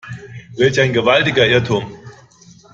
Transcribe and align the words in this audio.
Welch 0.55 0.79
ein 0.81 0.93
gewaltiger 0.93 1.45
Irrtum! 1.45 1.93